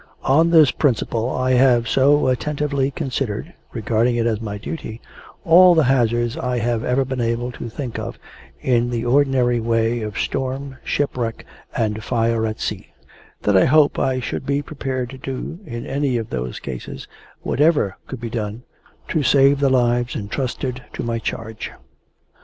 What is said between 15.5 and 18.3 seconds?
in any of those cases, whatever could